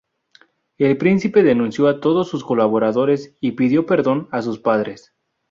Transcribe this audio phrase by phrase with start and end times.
[0.79, 5.13] El príncipe denunció a todos sus colaboradores y pidió perdón a sus padres.